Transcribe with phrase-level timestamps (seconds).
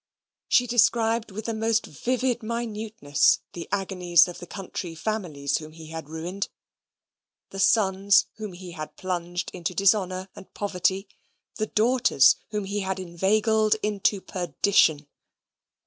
[0.47, 5.89] She described with the most vivid minuteness the agonies of the country families whom he
[5.91, 6.49] had ruined
[7.51, 11.07] the sons whom he had plunged into dishonour and poverty
[11.57, 15.05] the daughters whom he had inveigled into perdition.